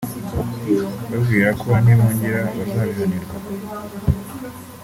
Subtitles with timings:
[1.07, 3.35] mbabwira ko nibongera bazabihanirwa